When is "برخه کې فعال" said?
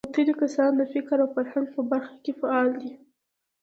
1.91-2.69